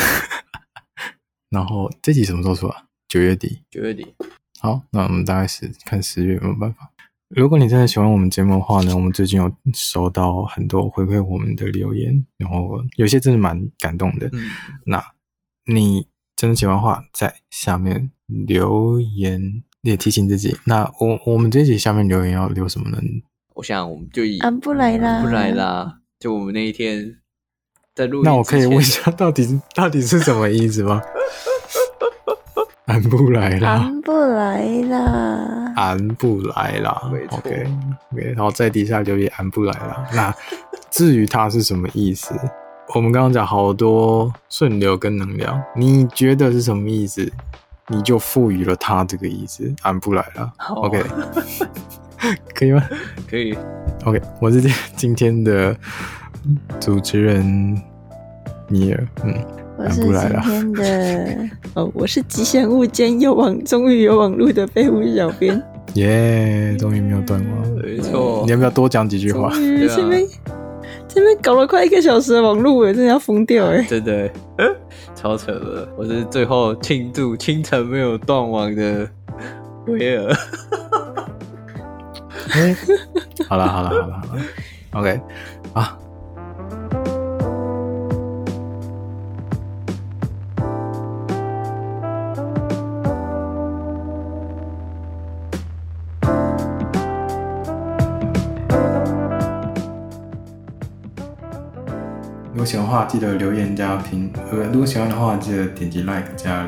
[1.53, 2.85] 然后这集什么时候出啊？
[3.07, 3.61] 九月底。
[3.71, 4.07] 九月底。
[4.59, 6.91] 好，那我们大概是看十月有没有办法。
[7.29, 14.29] 如果你真的喜欢我们节目的话呢，我们最近有收到很多回馈我们的留言，然后有些真的蛮感动的。
[14.33, 14.51] 嗯。
[14.87, 15.05] 那
[15.67, 20.57] 你真的喜欢的话，在下面留言，也提醒自己。
[20.65, 22.99] 那我我们这集下面留言要留什么呢？
[23.55, 27.19] 我想，我们就以安布莱拉，安布莱拉，就我们那一天
[28.25, 31.03] 那我可以问一下，到底到底是什么意思吗？
[32.87, 36.91] 俺不来了俺不来了俺不来了。
[37.31, 37.67] OK，OK，
[38.35, 40.05] 然后在底下留言俺不来了。
[40.13, 40.35] 那
[40.91, 42.35] 至于它是什么意思，
[42.95, 47.31] 我们刚刚讲好多顺流跟能量，你觉得是什么意思？
[47.89, 50.51] 你就赋予了它这个意思，安布莱拉。
[50.75, 51.03] OK。
[52.55, 52.83] 可以吗？
[53.29, 53.57] 可以。
[54.05, 54.61] OK，我是
[54.97, 55.75] 今天的
[56.81, 57.81] 主持人
[58.69, 59.09] 米尔。
[59.25, 59.35] 嗯，
[59.79, 65.63] 我是今天的 哦，我是吉祥物兼有网，终于有网路的废物小编。
[65.95, 67.71] 耶，终于没有断网。
[67.77, 68.43] 没错。
[68.45, 69.51] 你要不要多讲几句话？
[69.55, 70.27] 这边
[71.07, 73.83] 这边搞了快一个小时的网路，我真的要疯掉哎！
[73.85, 74.31] 真的，
[75.15, 75.87] 超扯的。
[75.97, 79.07] 我是最后庆祝清晨没有断网的
[79.87, 80.35] 威尔。
[82.55, 82.77] 欸、
[83.49, 84.43] 好了好了好了好了
[84.93, 85.21] ，OK
[85.75, 85.99] 啊。
[102.73, 104.33] 喜欢的话，记得留言加评。
[104.51, 106.67] 呃，如果喜欢的话，记得点击 like 加。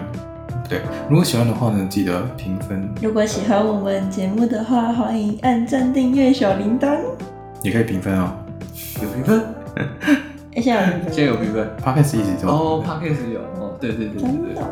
[0.68, 2.86] 对，如果喜欢的话呢，记得评分。
[3.00, 6.94] 如果喜欢我们节目的话，欢迎按赞、订阅、小铃铛。
[7.62, 8.34] 也可以评分哦，
[9.02, 9.42] 有评分。
[10.60, 11.66] 现在有评分，现在有评分。
[11.82, 14.62] Podcast 一直都哦，Podcast 有哦，对对对对对。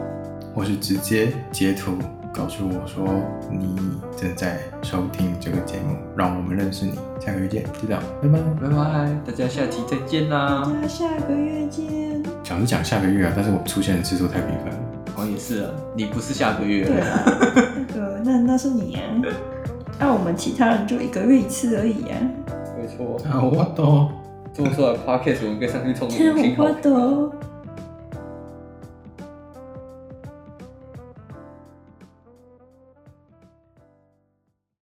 [0.54, 1.92] 我是直接截图
[2.32, 3.06] 告诉我说
[3.50, 3.76] 你
[4.16, 6.98] 正在收听这个节目，让我们认识你。
[7.20, 10.62] 下个月见，就这样，拜拜拜拜，大家下期再见啦！
[10.64, 12.22] 大家下个月见。
[12.42, 14.78] 想是讲下个月啊，但是我出现的次数太频繁了。
[15.16, 16.84] 哦，也是啊，你不是下个月？
[16.84, 17.22] 对啊，
[17.88, 19.02] 那个那那是你啊，
[20.00, 22.16] 那、啊、我们其他人就一个月一次而已啊。
[22.76, 23.16] 没错。
[23.30, 24.08] 啊，我都
[24.52, 26.80] 做出来 Podcast 我们可以上去冲五星好评。